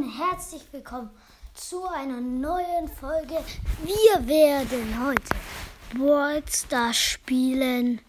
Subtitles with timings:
[0.00, 1.10] und herzlich willkommen
[1.52, 3.34] zu einer neuen Folge.
[3.84, 8.00] Wir werden heute Stars spielen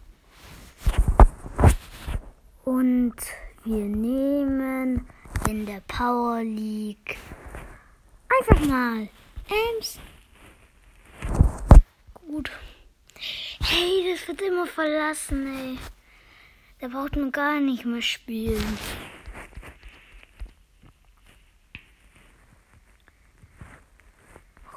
[2.64, 3.16] und
[3.66, 5.06] wir nehmen
[5.50, 7.18] in der Power League
[8.40, 9.10] einfach mal
[9.50, 10.00] Ems.
[12.14, 12.52] Gut.
[13.60, 15.78] Hey, das wird immer verlassen, ey.
[16.80, 18.78] Der braucht nur gar nicht mehr spielen.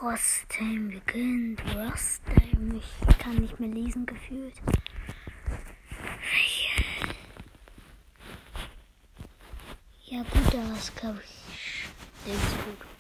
[0.05, 1.63] Rostheim beginnt.
[1.75, 2.79] Rostheim.
[3.09, 4.53] Ich kann nicht mehr lesen gefühlt.
[10.05, 12.27] Ja gut, das glaube ich.
[12.27, 12.94] Der ist gut.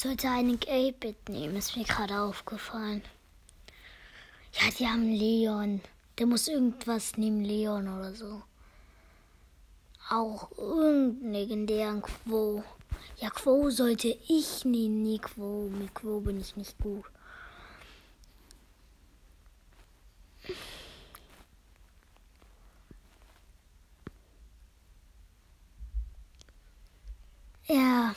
[0.00, 3.02] Sollte einen 8-Bit nehmen, ist mir gerade aufgefallen.
[4.54, 5.82] Ja, die haben Leon.
[6.18, 8.42] Der muss irgendwas nehmen, Leon oder so.
[10.08, 12.64] Auch irgendeinen legendären Quo.
[13.18, 15.68] Ja, Quo sollte ich nehmen, nie Quo.
[15.68, 17.04] Mit Quo bin ich nicht gut.
[27.66, 28.14] Ja.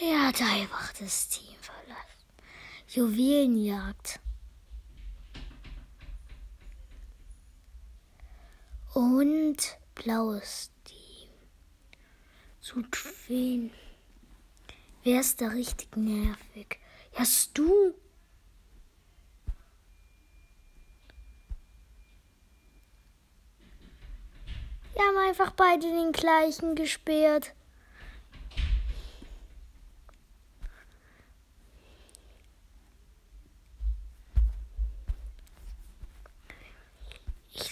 [0.00, 2.26] Er hat einfach das Team verlassen.
[2.88, 4.20] Juwelenjagd.
[8.94, 9.56] Und
[9.94, 11.30] blaues Team.
[12.60, 12.84] Zu
[13.26, 13.72] wen?
[15.02, 16.78] Wer ist da richtig nervig?
[17.14, 17.94] Hast du?
[24.94, 27.54] Wir haben einfach beide den gleichen gesperrt.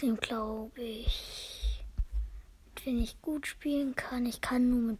[0.02, 1.84] Nehme, glaube ich,
[2.84, 4.24] wem ich gut spielen kann.
[4.24, 4.98] Ich kann nur mit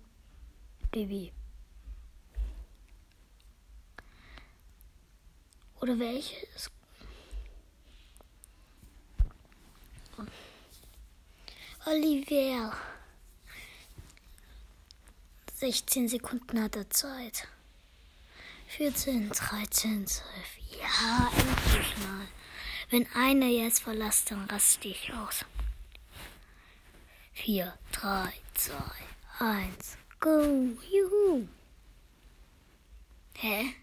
[0.90, 1.32] Baby.
[5.80, 6.70] Oder welches?
[11.86, 12.72] Olivier.
[15.54, 17.48] 16 Sekunden hat er Zeit.
[18.68, 20.28] 14, 13, 12.
[20.78, 22.39] Ja, endlich mal.
[22.90, 25.44] Wenn einer jetzt verlässt, dann raste ich aus.
[27.34, 28.74] 4, 3, 2,
[29.38, 31.46] 1, go, juhu.
[33.36, 33.74] Hä?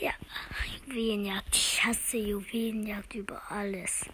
[0.00, 0.08] Ja.
[0.08, 0.14] ja,
[0.86, 1.54] Juwelenjagd.
[1.54, 4.06] Ich hasse Juwelenjagd über alles.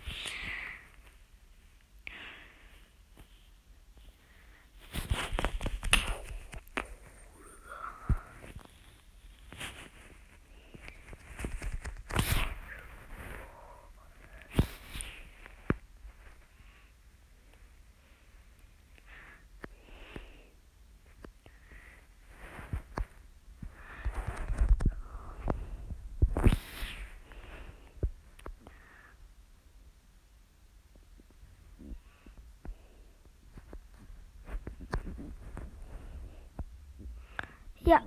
[37.90, 38.02] Ja,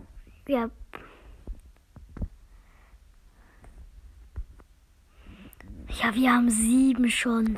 [0.47, 0.69] ja.
[6.13, 7.56] Wir haben sieben schon.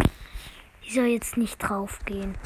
[0.82, 2.38] Ich soll jetzt nicht draufgehen.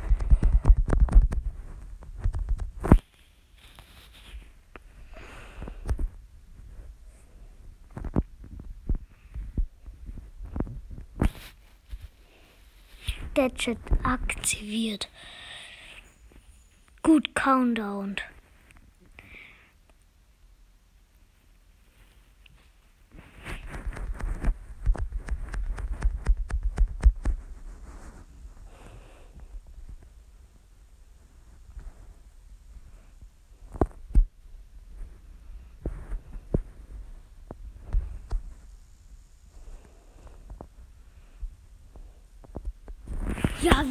[13.35, 15.09] Gadget aktiviert.
[17.03, 18.15] Gut Countdown.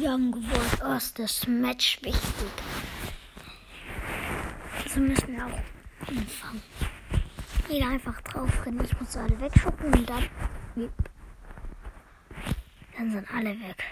[0.07, 0.79] Haben gewonnen.
[0.83, 2.23] Oh, ist das Match wichtig.
[4.83, 6.63] Also müssen wir auch anfangen.
[7.69, 8.83] Jeder einfach drauf rennen.
[8.83, 10.23] Ich muss alle wegschuppen und dann.
[12.97, 13.83] Dann sind alle weg.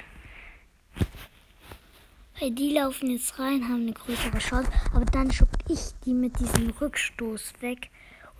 [2.39, 4.71] Weil die laufen jetzt rein, haben eine größere Chance.
[4.93, 7.89] Aber dann schupp ich die mit diesem Rückstoß weg.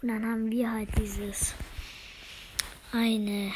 [0.02, 1.54] Und dann haben wir halt dieses
[2.92, 3.52] eine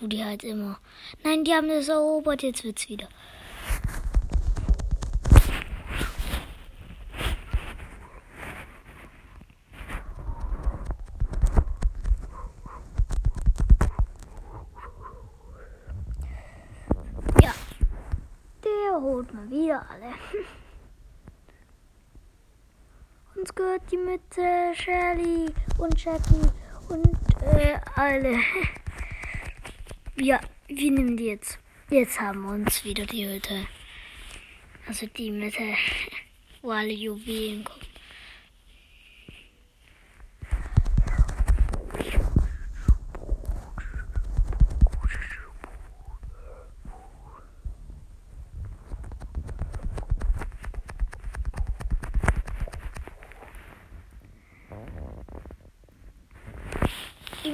[0.00, 0.78] Wo die halt immer.
[1.22, 3.06] Nein, die haben das erobert, jetzt wird's wieder.
[17.42, 17.52] Ja.
[18.64, 20.14] Der holt mal wieder alle.
[23.34, 26.50] Uns gehört die Mitte, Shelly und Jackie
[26.88, 28.38] und äh, alle.
[30.22, 30.38] Ja,
[30.68, 31.58] wir nehmen die jetzt.
[31.88, 33.66] Jetzt haben wir uns wieder die Hütte.
[34.86, 35.62] Also die Mitte,
[36.62, 37.89] wo alle Juwelen kommen.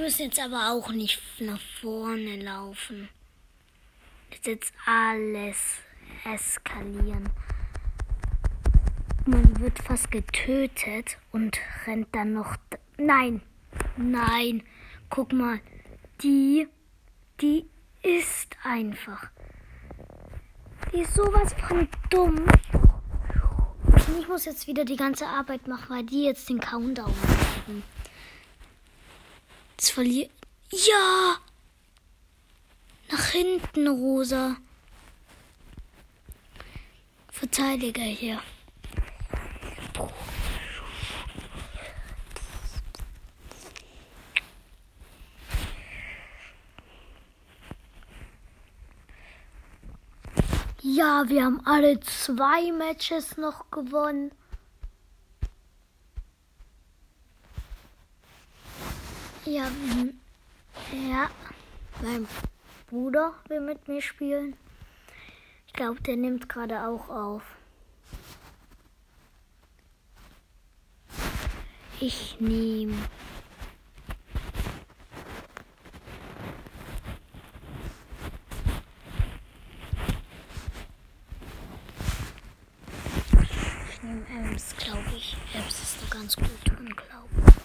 [0.07, 3.09] Müssen jetzt aber auch nicht nach vorne laufen.
[4.31, 5.81] Ist jetzt alles
[6.25, 7.29] eskalieren.
[9.25, 12.55] Man wird fast getötet und rennt dann noch.
[12.97, 13.43] Nein,
[13.97, 14.63] nein,
[15.11, 15.59] guck mal.
[16.23, 16.69] Die,
[17.41, 17.67] die
[18.05, 19.29] ist einfach.
[20.93, 22.47] Die ist sowas von dumm.
[23.83, 27.96] Und ich muss jetzt wieder die ganze Arbeit machen, weil die jetzt den Countdown machen.
[29.77, 30.31] Das verliert.
[30.71, 31.39] Ja!
[33.11, 34.57] Nach hinten, Rosa.
[37.31, 38.41] Verteidiger hier.
[50.83, 54.33] Ja, wir haben alle zwei Matches noch gewonnen.
[59.57, 59.71] Ja,
[60.93, 61.31] ja,
[62.03, 62.29] mein
[62.91, 64.55] Bruder will mit mir spielen.
[65.67, 67.43] Ich glaube, der nimmt gerade auch auf.
[72.01, 72.99] Ich nehme.
[83.89, 85.35] Ich nehme Ems, glaube ich.
[85.55, 87.57] Ems ist da ganz gut drin, glaube ich.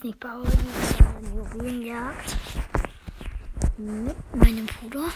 [0.00, 2.36] Jetzt nicht Bauer, sondern Juwelenjagd.
[3.76, 5.12] Mit meinem Bruder.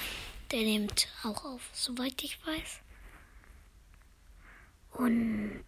[0.52, 2.80] Der nimmt auch auf, soweit ich weiß.
[4.92, 5.64] Und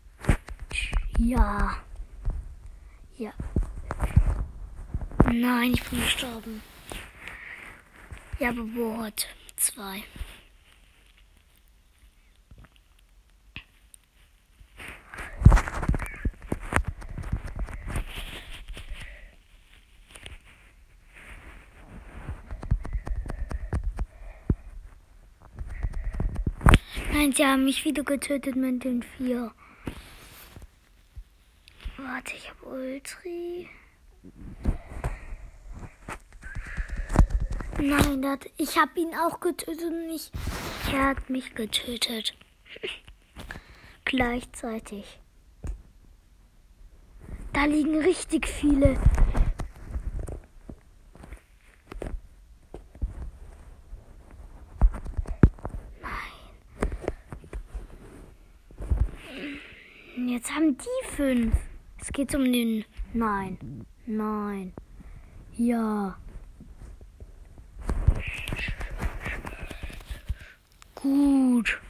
[1.18, 1.78] ja.
[3.16, 3.32] Ja.
[5.24, 6.60] Nein, ich bin gestorben.
[8.38, 9.28] Ja, bebohrt.
[9.56, 10.04] Zwei.
[27.26, 29.50] Nein, sie haben mich wieder getötet mit den vier.
[31.96, 33.68] Warte, ich habe Ultri.
[37.80, 40.30] Nein, das, ich habe ihn auch getötet und ich,
[40.92, 42.36] er hat mich getötet.
[44.04, 45.18] Gleichzeitig.
[47.52, 48.96] Da liegen richtig viele.
[60.16, 60.35] Nein.
[60.46, 61.56] Jetzt haben die fünf.
[62.00, 62.84] Es geht um den.
[63.12, 63.84] Nein.
[64.06, 64.72] Nein.
[65.56, 66.16] Ja.
[70.94, 71.80] Gut.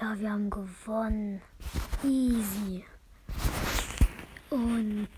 [0.00, 1.42] Ja, wir haben gewonnen.
[2.04, 2.84] Easy.
[4.50, 5.08] Und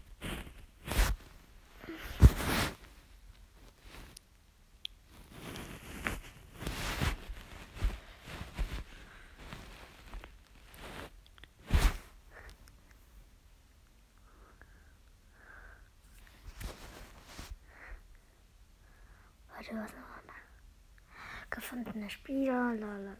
[19.70, 21.50] Warte, was noch?
[21.50, 23.16] Gefundene Spieler, lalala.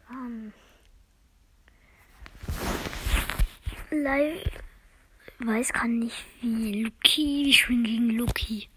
[3.90, 4.62] Live
[5.40, 6.83] weiß kann nicht wie.
[6.83, 8.69] Luki, ich bin gegen Luki.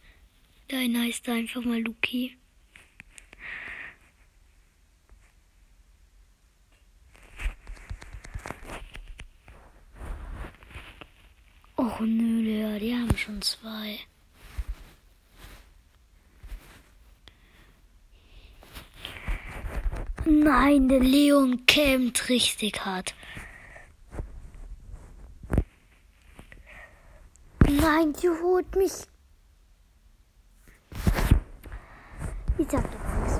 [0.68, 2.38] Dein heißt einfach mal Luki.
[11.76, 14.00] Och nö, die haben schon zwei.
[20.26, 23.16] Nein, der Leon kämmt richtig hart.
[27.68, 28.92] Nein, die holt mich.
[32.58, 33.40] Ich sag doch nichts.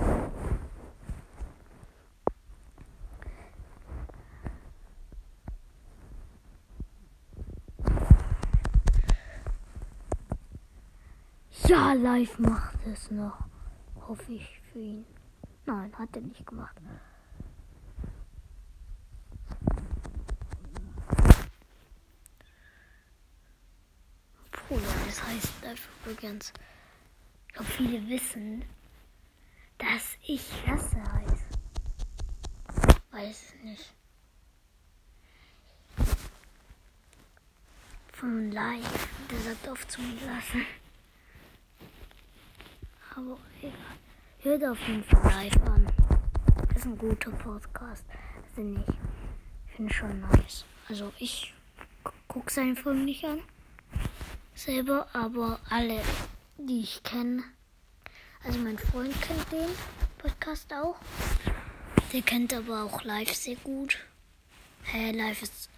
[11.68, 13.46] Ja, live macht es noch.
[14.08, 15.06] Hoffe ich für ihn.
[15.66, 16.76] Nein, hat er nicht gemacht.
[24.52, 26.54] Bruder, das heißt live übrigens.
[27.48, 28.64] Ich glaube, viele wissen,
[29.78, 31.46] dass ich Lasse heiße.
[33.12, 33.94] Weiß es nicht.
[38.14, 39.08] Von live.
[39.30, 40.66] Der sagt oft zu mir Lasse.
[43.16, 44.01] Aber egal.
[44.44, 45.88] Hört auf jeden Fall live an.
[46.70, 48.04] Das ist ein guter Podcast.
[48.50, 48.90] Also nicht.
[49.68, 50.66] Ich finde schon nice.
[50.90, 51.54] Also ich
[52.28, 53.44] gucke seine Folgen nicht an.
[54.56, 56.02] Selber, aber alle,
[56.58, 57.44] die ich kenne.
[58.44, 59.70] Also mein Freund kennt den
[60.18, 60.96] Podcast auch.
[62.12, 64.00] Der kennt aber auch live sehr gut.
[64.82, 65.70] Hey, live ist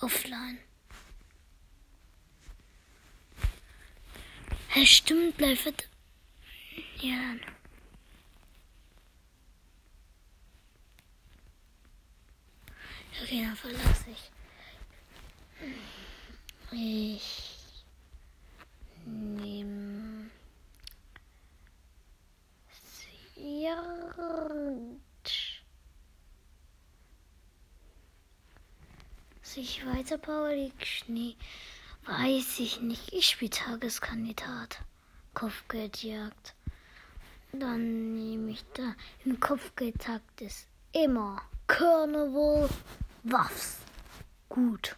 [0.00, 0.58] offline.
[4.68, 5.88] Hey, stimmt, live wird.
[7.00, 7.34] Ja.
[13.22, 14.30] Okay, dann verlasse ich.
[16.72, 17.58] Ich
[19.06, 19.94] nehme
[29.54, 31.36] sich weiter Power League Schnee.
[32.06, 33.12] Weiß ich nicht.
[33.12, 34.80] Ich spiele Tageskandidat.
[35.32, 36.53] Kopfgeldjagd.
[37.60, 38.94] Dann nehme ich da.
[39.24, 42.68] Im Kopfgeldtakt ist immer Carnival
[43.22, 43.78] Waffs.
[44.48, 44.96] Gut.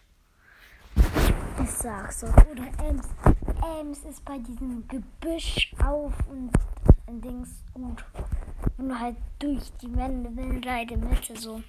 [1.62, 2.26] Ich sag's so.
[2.26, 3.08] Oder Ems.
[3.78, 6.50] Ems ist bei diesem Gebüsch auf und
[7.08, 8.04] Dings gut.
[8.78, 11.62] Und halt durch die Wände, wenn leider Mitte so.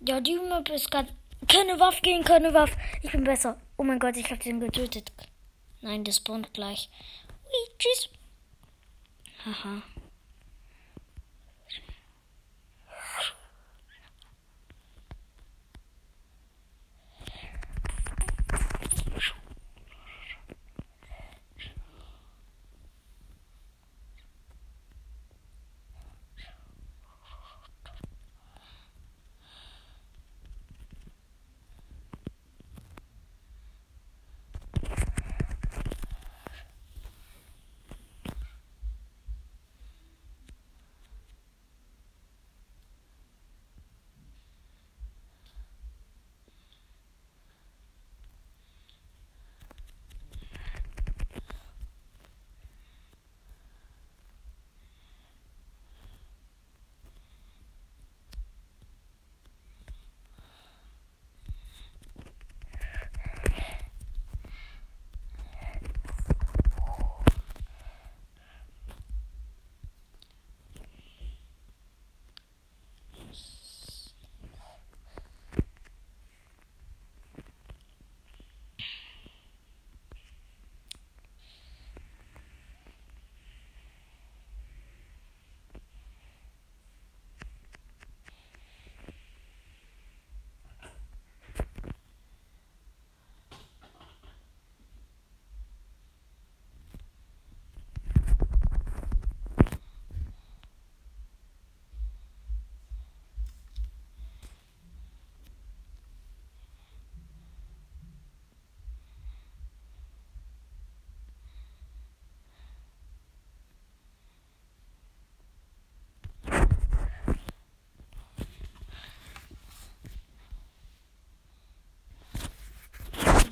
[0.00, 1.08] Ja, die Map ist gerade
[1.46, 2.76] keine Waffe gegen keine Waffe.
[3.02, 3.56] Ich bin besser.
[3.76, 5.12] Oh mein Gott, ich hab den getötet.
[5.82, 6.90] Nein, der spawnt gleich.
[7.44, 8.10] Ui, tschüss.
[9.38, 9.97] 哈哈。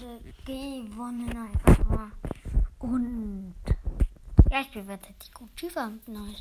[0.06, 0.18] Haha.
[0.44, 2.12] gewonnen einfach mal.
[2.78, 3.54] Und
[4.50, 6.32] ja, ich bewerte die Kultiva neu.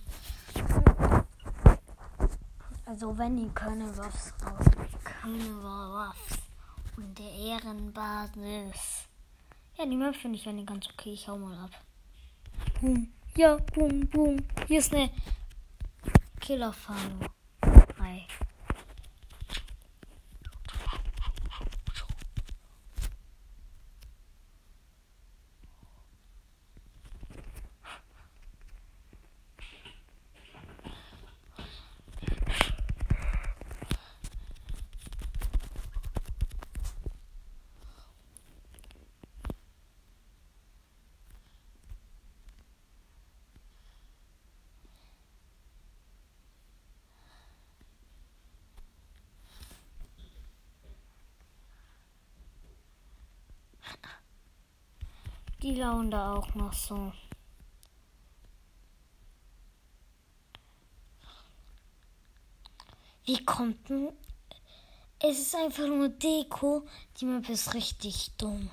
[2.85, 4.65] Also wenn keine Waffs raus,
[5.03, 6.37] keine Waffs
[6.97, 9.07] und der Ehrenbasis.
[9.77, 11.13] Ja, die Map finde ich eigentlich ganz okay.
[11.13, 11.71] Ich hau mal ab.
[12.79, 13.11] Boom.
[13.35, 14.37] Ja, boom, boom.
[14.67, 15.09] Hier ist eine
[16.39, 17.34] Killerfahne.
[55.65, 57.11] Die lauern da auch noch so.
[63.23, 64.11] Wie kommt denn?
[65.17, 66.87] Es ist einfach nur Deko.
[67.19, 68.69] Die Map ist richtig dumm.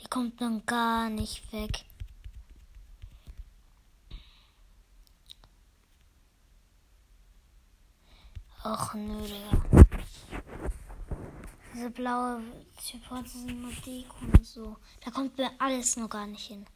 [0.00, 1.84] Die kommt dann gar nicht weg.
[8.62, 9.71] Ach nö, Digga.
[11.74, 12.42] Diese blaue
[12.80, 14.76] Supports sind nur Deko und so.
[15.04, 16.66] Da kommt mir alles noch gar nicht hin.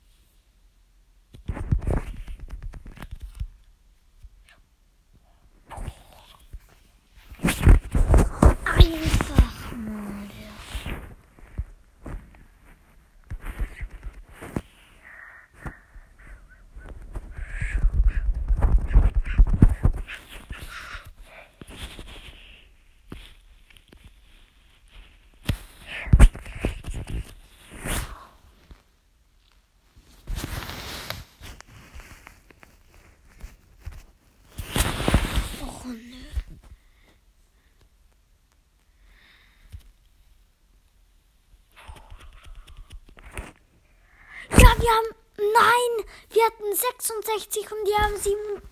[44.87, 45.09] Wir haben.
[45.39, 46.07] Nein!
[46.31, 48.63] Wir hatten 66 und die haben 7.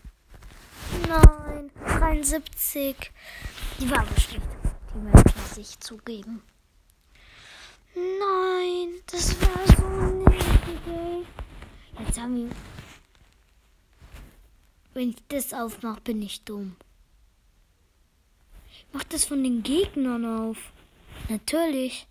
[1.09, 3.13] Nein, 73.
[3.81, 4.43] Die war aber schlecht.
[4.95, 6.43] Die möchte ich zugeben.
[7.95, 11.27] Nein, das war so nervig.
[11.99, 12.57] Jetzt haben wir.
[14.95, 16.77] Wenn ich das aufmache, bin ich dumm.
[18.71, 20.59] Ich mach das von den Gegnern auf.
[21.29, 22.07] Natürlich.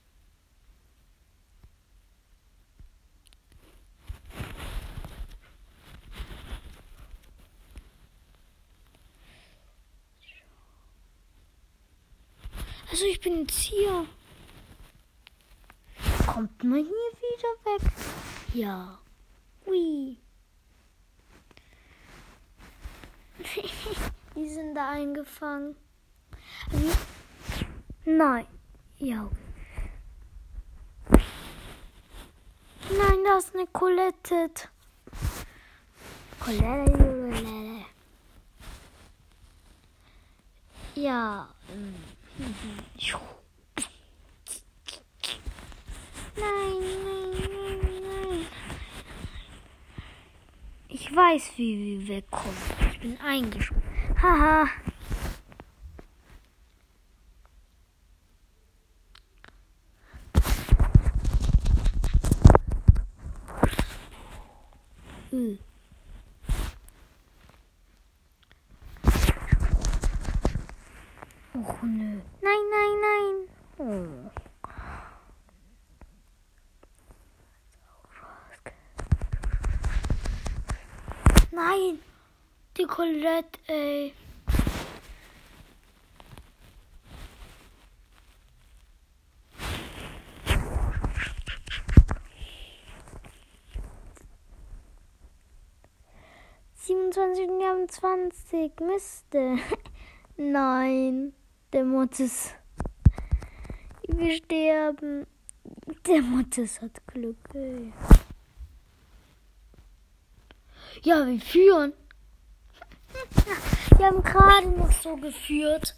[13.03, 14.07] Also ich bin jetzt hier.
[16.25, 17.81] Kommt man hier wieder weg?
[18.53, 18.97] Ja.
[19.67, 20.17] Ui.
[24.35, 25.75] Die sind da eingefangen.
[28.05, 28.47] Nein.
[28.99, 29.29] Ja.
[32.89, 34.49] Nein, das ist eine Colette.
[36.39, 37.85] Colette.
[40.95, 41.49] Ja.
[42.43, 42.53] Nein,
[46.35, 48.45] nein, nein, nein.
[50.89, 52.57] Ich weiß, wie wir wegkommen.
[52.91, 53.83] Ich bin eingesprungen.
[54.21, 54.67] Haha.
[65.31, 65.57] Hm.
[71.55, 72.19] Och nö.
[72.41, 73.47] Nein, nein, nein.
[73.77, 74.31] Oh.
[81.51, 81.99] Nein.
[83.33, 84.13] Colette, ey.
[96.75, 98.79] Siebenundzwanzig und zwanzig.
[98.79, 99.57] Miste.
[100.37, 101.33] Nein.
[101.71, 102.53] Der Mortis.
[104.07, 105.25] Wir sterben.
[106.05, 107.93] Der Mortis hat Glück, ey.
[111.01, 111.93] Ja, wir führen.
[113.97, 115.95] Wir haben gerade noch so geführt.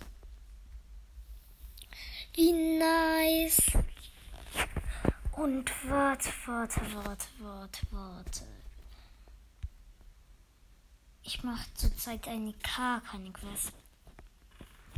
[2.34, 3.62] Wie nice.
[5.32, 8.48] Und warte, warte, warte, warte, warte.
[11.24, 13.72] Ich mache zurzeit eine K, ich was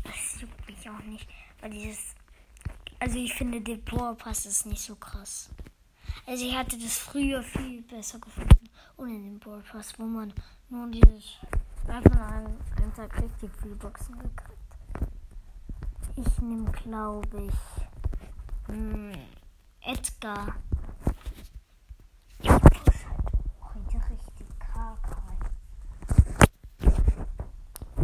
[0.08, 1.28] das juckt mich auch nicht.
[1.62, 2.16] Weil dieses.
[3.00, 5.50] Also ich finde der Pass ist nicht so krass.
[6.26, 8.70] Also ich hatte das früher viel besser gefunden.
[8.98, 10.34] Ohne den Pass, wo man
[10.70, 11.40] nur dieses.
[11.88, 14.58] Da hat man einen, Tag richtig viele Boxen gekriegt.
[16.16, 18.74] Ich nehme, glaube ich.
[18.74, 19.14] Mh, hm,
[19.82, 20.56] Edgar.
[22.40, 23.24] Ich muss halt
[23.74, 24.48] heute richtig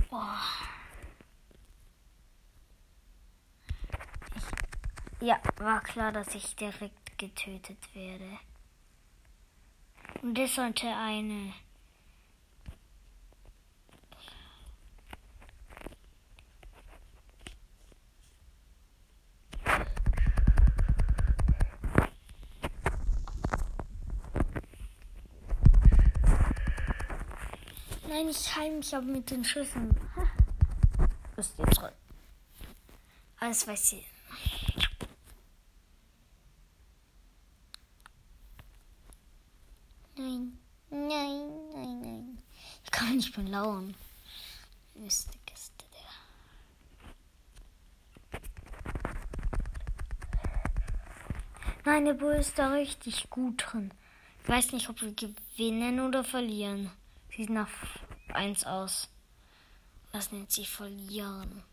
[0.09, 0.39] Boah.
[5.19, 8.37] Ja, war klar, dass ich direkt getötet werde.
[10.21, 11.53] Und das sollte eine.
[28.23, 29.93] Nein, ich heim mich aber mit den Schüssen.
[31.35, 31.89] Ist jetzt drin.
[33.39, 34.07] Alles weiß ich.
[40.15, 40.57] Nein,
[40.89, 41.09] nein,
[41.73, 42.37] nein, nein.
[42.85, 43.93] Ich kann mich nicht belauern.
[44.95, 45.35] mehr lauern.
[45.43, 45.51] der.
[51.83, 53.91] Nein, der Bull ist da richtig gut drin.
[54.43, 56.89] Ich weiß nicht, ob wir gewinnen oder verlieren.
[57.35, 57.69] Sieht nach
[58.33, 59.09] 1 aus.
[60.11, 61.63] Was nennt sie verlieren?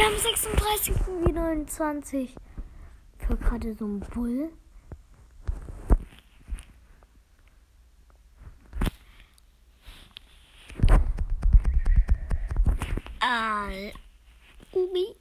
[0.00, 0.94] Wir haben 36
[1.26, 2.34] wie 29.
[3.18, 4.50] Ich höre gerade so ein Bull.
[13.20, 13.92] Al.
[14.72, 15.16] Ubi.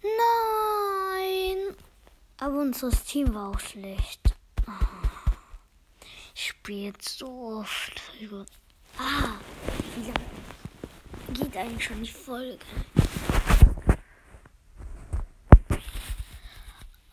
[0.00, 1.76] Nein.
[2.38, 4.36] Aber unser Team war auch schlecht.
[6.32, 8.00] Ich spiele so oft.
[8.98, 9.40] Ah,
[9.96, 10.33] wie lange
[11.34, 12.58] geht eigentlich schon die Folge?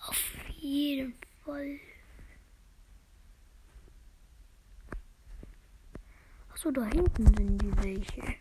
[0.07, 1.79] Auf jeden Fall.
[6.51, 8.36] Achso, da hinten sind die welche.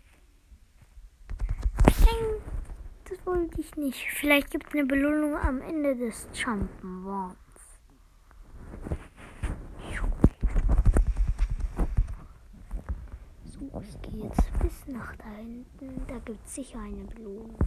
[3.08, 4.06] Das wollte ich nicht.
[4.12, 7.34] Vielleicht gibt es eine Belohnung am Ende des Jump'n'Runs.
[13.46, 16.06] So, ich gehe jetzt bis nach da hinten.
[16.06, 17.58] Da gibt es sicher eine Belohnung.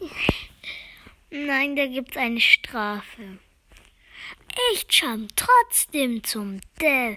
[1.30, 3.38] Nein, da gibt es eine Strafe.
[4.72, 7.16] Ich jump trotzdem zum Devil.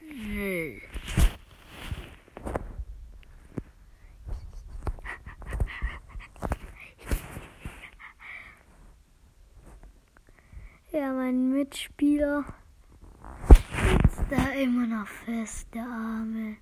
[10.92, 12.44] Ja, mein Mitspieler
[13.48, 16.56] sitzt da immer noch fest, der Arme.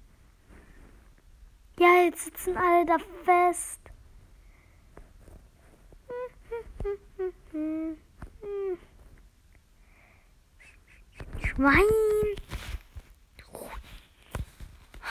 [1.78, 3.78] Ja, jetzt sitzen alle da fest.
[11.40, 11.84] Schwein.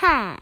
[0.02, 0.36] Ha.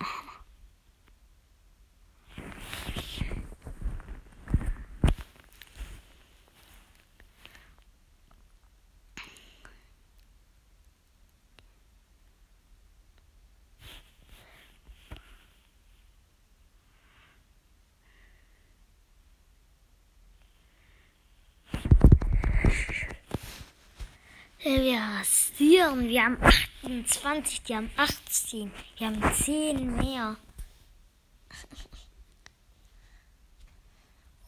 [24.65, 26.08] Wir rasieren.
[26.08, 28.71] Wir haben 28, die haben 18.
[28.97, 30.38] Wir haben 10 mehr.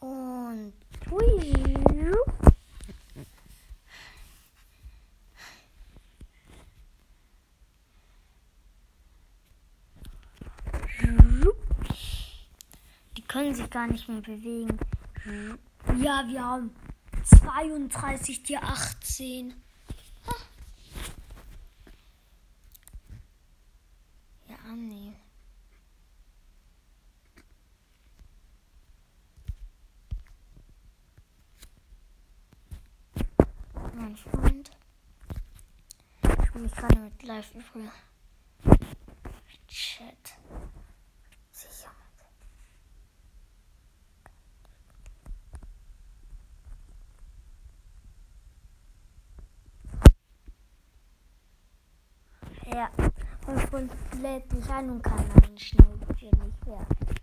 [0.00, 0.72] Und.
[1.08, 1.52] Hui.
[13.16, 14.80] Die können sich gar nicht mehr bewegen.
[16.02, 16.74] Ja, wir haben
[17.22, 19.54] 32, die 18.
[24.74, 25.14] Nee.
[33.94, 34.70] Mein Freund.
[36.22, 37.90] Ich mich gerade mit live früher.
[39.66, 40.38] Chat.
[41.50, 41.90] Sicher.
[52.66, 52.90] Ja,
[53.70, 57.17] Freund lädt mich ein und kann dann schnell mich werden.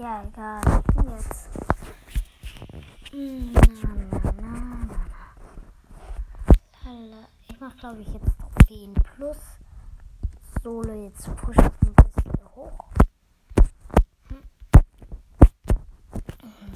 [0.00, 0.62] Ja, egal.
[1.10, 1.50] Jetzt.
[3.12, 3.60] Na,
[3.92, 4.88] na, na,
[6.82, 7.28] na.
[7.46, 9.36] Ich mach, glaube ich, jetzt Trophäen plus.
[10.62, 12.88] Solo jetzt Push-Up ein bisschen hoch.
[14.28, 14.42] Hm.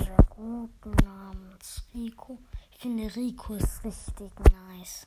[0.01, 2.39] Sehr gut, namens Rico.
[2.73, 4.33] Ich finde Rico ist richtig
[4.69, 5.07] nice.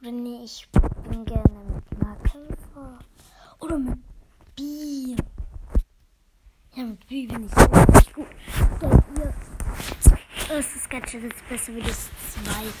[0.00, 0.68] Oder nee, ich
[1.08, 2.98] bin gerne mit Nahkämpfer.
[3.60, 4.00] Oder mit
[4.56, 5.14] B.
[6.78, 8.28] Ja, B bin ich richtig gut.
[8.80, 9.34] Denn ihr
[10.48, 12.72] erstes Gadget ist besser wie das zweite.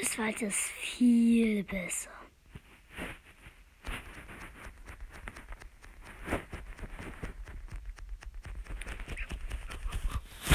[0.00, 2.10] Das zweite ist viel besser.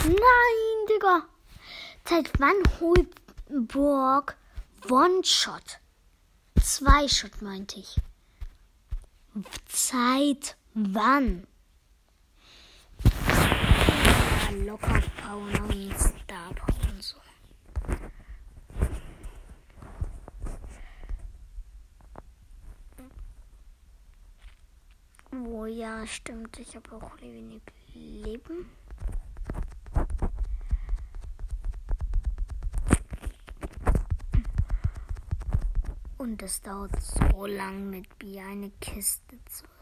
[0.03, 1.27] Nein, Digga.
[2.06, 3.13] Seit wann holt
[3.67, 4.36] Borg
[4.89, 5.80] One-Shot?
[6.60, 7.97] Zwei-Shot meinte ich.
[9.67, 11.45] Seit wann?
[13.04, 17.17] Ja, locker Power und Star und so.
[25.32, 26.58] Oh ja, stimmt.
[26.60, 27.62] Ich habe auch wenig
[27.93, 28.69] Leben.
[36.17, 39.77] Und es dauert so lang mit Bier eine Kiste zu öffnen.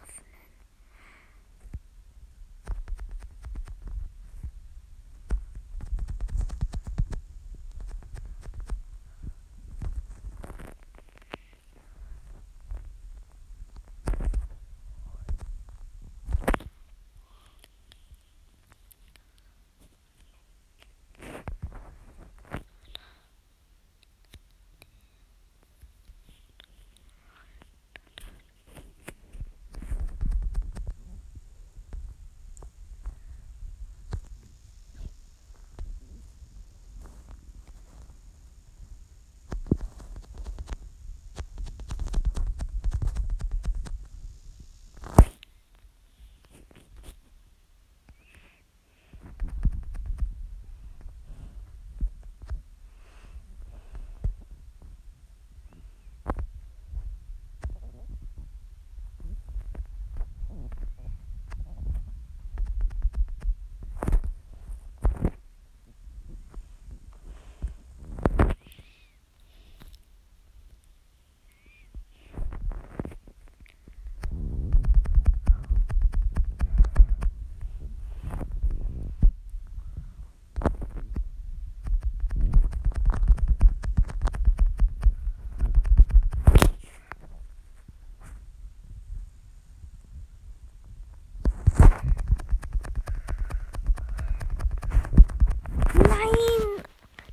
[95.93, 96.83] Nein!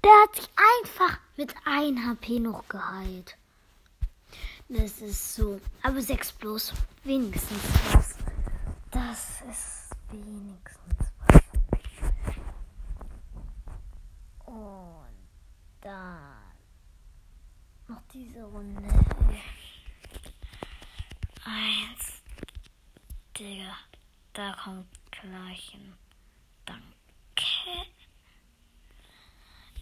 [0.05, 0.49] Der hat sich
[0.81, 3.37] einfach mit 1 HP noch geheilt.
[4.69, 5.61] Das ist so.
[5.83, 6.73] Aber 6 bloß.
[7.05, 7.61] Wenigstens
[7.93, 8.17] was.
[8.91, 11.43] Das ist wenigstens was.
[14.47, 15.29] Und
[15.83, 16.37] dann
[17.89, 18.89] noch diese Runde.
[21.45, 22.23] Eins.
[23.37, 23.77] Digga.
[24.33, 25.93] Da kommt gleich ein
[26.65, 27.02] Danke.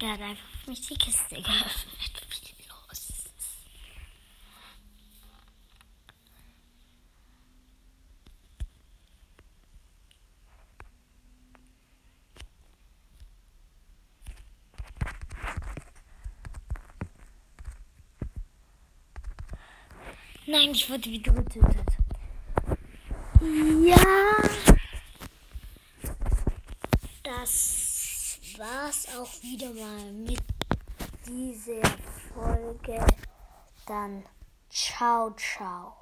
[0.00, 1.46] Der hat einfach für mich die Kiste geöffnet.
[2.56, 3.12] Wie los?
[20.46, 21.86] Nein, ich wurde wieder getötet.
[23.84, 23.96] Ja.
[27.22, 30.42] Das war's auch wieder mal mit
[31.26, 31.82] dieser
[32.34, 33.04] Folge.
[33.86, 34.24] Dann
[34.68, 35.99] ciao, ciao.